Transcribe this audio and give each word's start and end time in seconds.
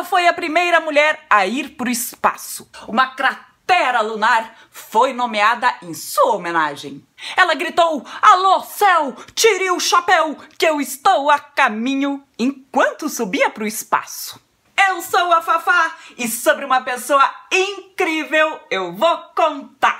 Ela 0.00 0.08
foi 0.08 0.26
a 0.26 0.32
primeira 0.32 0.80
mulher 0.80 1.26
a 1.28 1.46
ir 1.46 1.76
para 1.76 1.86
o 1.86 1.90
espaço. 1.90 2.66
Uma 2.88 3.08
cratera 3.08 4.00
lunar 4.00 4.56
foi 4.70 5.12
nomeada 5.12 5.76
em 5.82 5.92
sua 5.92 6.36
homenagem. 6.36 7.06
Ela 7.36 7.54
gritou: 7.54 8.02
Alô, 8.22 8.62
céu, 8.62 9.14
tire 9.34 9.70
o 9.70 9.78
chapéu, 9.78 10.38
que 10.56 10.64
eu 10.64 10.80
estou 10.80 11.30
a 11.30 11.38
caminho, 11.38 12.24
enquanto 12.38 13.10
subia 13.10 13.50
para 13.50 13.64
o 13.64 13.66
espaço. 13.66 14.40
Eu 14.88 15.02
sou 15.02 15.30
a 15.34 15.42
Fafá 15.42 15.94
e 16.16 16.26
sobre 16.26 16.64
uma 16.64 16.80
pessoa 16.80 17.30
incrível 17.52 18.58
eu 18.70 18.94
vou 18.94 19.18
contar. 19.36 19.99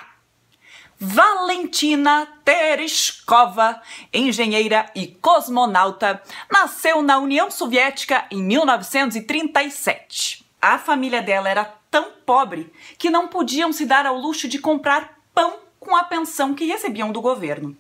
Valentina 1.03 2.29
Tereshkova, 2.45 3.81
engenheira 4.13 4.85
e 4.95 5.07
cosmonauta, 5.07 6.23
nasceu 6.53 7.01
na 7.01 7.19
União 7.19 7.51
Soviética 7.51 8.27
em 8.31 8.43
1937. 8.43 10.45
A 10.61 10.79
família 10.79 11.23
dela 11.23 11.49
era 11.49 11.65
tão 11.91 12.11
pobre 12.27 12.71
que 12.99 13.09
não 13.09 13.29
podiam 13.29 13.73
se 13.73 13.87
dar 13.87 14.05
ao 14.05 14.19
luxo 14.19 14.47
de 14.47 14.59
comprar 14.59 15.19
pão 15.35 15.61
com 15.79 15.97
a 15.97 16.05
pensão 16.05 16.53
que 16.53 16.67
recebiam 16.67 17.11
do 17.11 17.23
governo. 17.23 17.75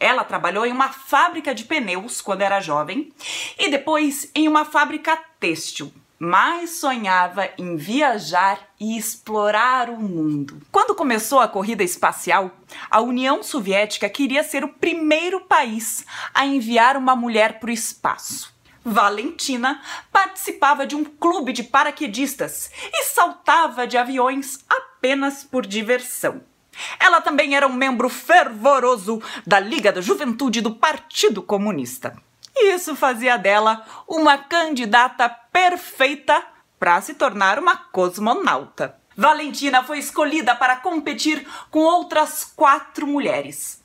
Ela 0.00 0.24
trabalhou 0.24 0.64
em 0.64 0.72
uma 0.72 0.88
fábrica 0.88 1.54
de 1.54 1.64
pneus 1.64 2.22
quando 2.22 2.40
era 2.40 2.62
jovem 2.62 3.12
e 3.58 3.68
depois 3.68 4.30
em 4.34 4.48
uma 4.48 4.64
fábrica 4.64 5.14
têxtil 5.38 5.92
mas 6.18 6.70
sonhava 6.70 7.48
em 7.58 7.76
viajar 7.76 8.60
e 8.80 8.96
explorar 8.96 9.90
o 9.90 9.98
mundo. 9.98 10.60
Quando 10.72 10.94
começou 10.94 11.40
a 11.40 11.48
corrida 11.48 11.82
espacial, 11.82 12.50
a 12.90 13.00
União 13.00 13.42
Soviética 13.42 14.08
queria 14.08 14.42
ser 14.42 14.64
o 14.64 14.68
primeiro 14.68 15.40
país 15.42 16.04
a 16.32 16.46
enviar 16.46 16.96
uma 16.96 17.14
mulher 17.14 17.58
para 17.60 17.70
o 17.70 17.72
espaço. 17.72 18.54
Valentina 18.84 19.82
participava 20.12 20.86
de 20.86 20.94
um 20.94 21.04
clube 21.04 21.52
de 21.52 21.64
paraquedistas 21.64 22.70
e 22.92 23.04
saltava 23.04 23.86
de 23.86 23.98
aviões 23.98 24.60
apenas 24.68 25.42
por 25.42 25.66
diversão. 25.66 26.42
Ela 27.00 27.20
também 27.20 27.56
era 27.56 27.66
um 27.66 27.72
membro 27.72 28.08
fervoroso 28.08 29.20
da 29.46 29.58
Liga 29.58 29.92
da 29.92 30.00
Juventude 30.00 30.60
do 30.60 30.74
Partido 30.74 31.42
Comunista. 31.42 32.16
Isso 32.56 32.96
fazia 32.96 33.36
dela 33.36 33.84
uma 34.08 34.38
candidata 34.38 35.28
perfeita 35.28 36.42
para 36.78 37.00
se 37.00 37.14
tornar 37.14 37.58
uma 37.58 37.76
cosmonauta. 37.76 38.96
Valentina 39.16 39.82
foi 39.82 39.98
escolhida 39.98 40.54
para 40.54 40.76
competir 40.76 41.46
com 41.70 41.80
outras 41.80 42.44
quatro 42.44 43.06
mulheres. 43.06 43.82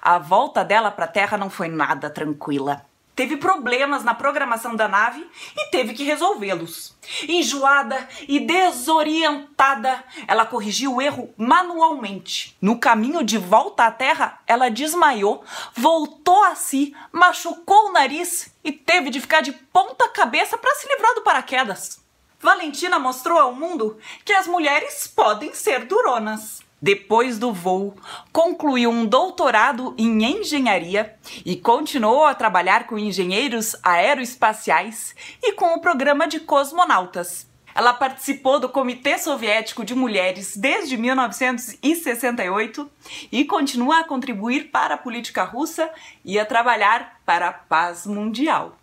A 0.00 0.16
volta 0.16 0.64
dela 0.64 0.90
para 0.90 1.04
a 1.04 1.08
Terra 1.08 1.36
não 1.36 1.50
foi 1.50 1.68
nada 1.68 2.08
tranquila 2.08 2.82
teve 3.14 3.36
problemas 3.36 4.02
na 4.02 4.14
programação 4.14 4.74
da 4.74 4.88
nave 4.88 5.26
e 5.56 5.70
teve 5.70 5.94
que 5.94 6.04
resolvê-los. 6.04 6.94
Enjoada 7.28 8.08
e 8.26 8.40
desorientada, 8.40 10.02
ela 10.26 10.46
corrigiu 10.46 10.94
o 10.94 11.02
erro 11.02 11.32
manualmente. 11.36 12.56
No 12.60 12.78
caminho 12.78 13.22
de 13.22 13.38
volta 13.38 13.84
à 13.84 13.90
Terra, 13.90 14.40
ela 14.46 14.70
desmaiou, 14.70 15.44
voltou 15.74 16.42
a 16.44 16.54
si, 16.54 16.94
machucou 17.12 17.88
o 17.88 17.92
nariz 17.92 18.52
e 18.64 18.72
teve 18.72 19.10
de 19.10 19.20
ficar 19.20 19.42
de 19.42 19.52
ponta 19.52 20.08
cabeça 20.08 20.56
para 20.56 20.74
se 20.76 20.88
livrar 20.88 21.14
do 21.14 21.22
paraquedas. 21.22 22.02
Valentina 22.40 22.98
mostrou 22.98 23.38
ao 23.38 23.54
mundo 23.54 23.98
que 24.24 24.32
as 24.32 24.46
mulheres 24.46 25.06
podem 25.06 25.54
ser 25.54 25.86
duronas. 25.86 26.63
Depois 26.84 27.38
do 27.38 27.50
voo, 27.50 27.96
concluiu 28.30 28.90
um 28.90 29.06
doutorado 29.06 29.94
em 29.96 30.22
engenharia 30.22 31.16
e 31.42 31.56
continuou 31.56 32.26
a 32.26 32.34
trabalhar 32.34 32.86
com 32.86 32.98
engenheiros 32.98 33.74
aeroespaciais 33.82 35.14
e 35.42 35.54
com 35.54 35.72
o 35.72 35.80
programa 35.80 36.28
de 36.28 36.40
cosmonautas. 36.40 37.48
Ela 37.74 37.94
participou 37.94 38.60
do 38.60 38.68
Comitê 38.68 39.16
Soviético 39.16 39.82
de 39.82 39.94
Mulheres 39.94 40.58
desde 40.58 40.98
1968 40.98 42.90
e 43.32 43.46
continua 43.46 44.00
a 44.00 44.04
contribuir 44.04 44.64
para 44.64 44.96
a 44.96 44.98
política 44.98 45.42
russa 45.42 45.90
e 46.22 46.38
a 46.38 46.44
trabalhar 46.44 47.18
para 47.24 47.48
a 47.48 47.52
paz 47.54 48.06
mundial. 48.06 48.76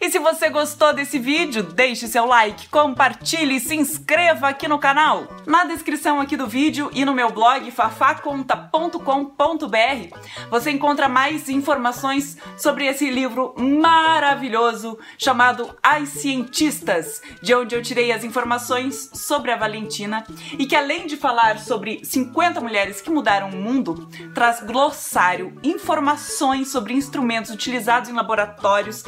E 0.00 0.10
se 0.10 0.18
você 0.18 0.50
gostou 0.50 0.92
desse 0.92 1.18
vídeo, 1.18 1.62
deixe 1.62 2.08
seu 2.08 2.26
like, 2.26 2.68
compartilhe 2.68 3.56
e 3.56 3.60
se 3.60 3.74
inscreva 3.74 4.48
aqui 4.48 4.68
no 4.68 4.78
canal. 4.78 5.28
Na 5.46 5.64
descrição 5.64 6.20
aqui 6.20 6.36
do 6.36 6.46
vídeo 6.46 6.90
e 6.92 7.04
no 7.04 7.14
meu 7.14 7.30
blog 7.30 7.70
fafaconta.com.br 7.70 10.18
você 10.50 10.70
encontra 10.70 11.08
mais 11.08 11.48
informações 11.48 12.36
sobre 12.56 12.86
esse 12.86 13.08
livro 13.10 13.54
maravilhoso 13.56 14.98
chamado 15.16 15.74
As 15.82 16.10
Cientistas, 16.10 17.22
de 17.40 17.54
onde 17.54 17.74
eu 17.74 17.82
tirei 17.82 18.12
as 18.12 18.24
informações 18.24 19.10
sobre 19.14 19.50
a 19.50 19.56
Valentina 19.56 20.24
e 20.58 20.66
que 20.66 20.76
além 20.76 21.06
de 21.06 21.16
falar 21.16 21.58
sobre 21.58 22.04
50 22.04 22.60
mulheres 22.60 23.00
que 23.00 23.10
mudaram 23.10 23.50
o 23.50 23.56
mundo, 23.56 24.08
traz 24.34 24.60
glossário, 24.60 25.56
informações 25.62 26.68
sobre 26.68 26.94
instrumentos 26.94 27.50
utilizados 27.50 28.08
em 28.08 28.12
laboratórios 28.12 29.04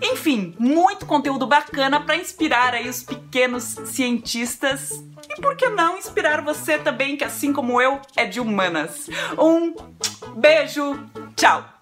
enfim, 0.00 0.54
muito 0.58 1.06
conteúdo 1.06 1.46
bacana 1.46 2.00
para 2.00 2.16
inspirar 2.16 2.74
aí 2.74 2.88
os 2.88 3.02
pequenos 3.02 3.62
cientistas 3.84 4.92
e 5.30 5.40
por 5.40 5.56
que 5.56 5.68
não 5.68 5.96
inspirar 5.96 6.42
você 6.42 6.78
também, 6.78 7.16
que 7.16 7.24
assim 7.24 7.52
como 7.52 7.80
eu 7.80 8.00
é 8.16 8.24
de 8.24 8.40
humanas. 8.40 9.08
Um 9.38 9.74
beijo, 10.36 10.98
tchau! 11.34 11.75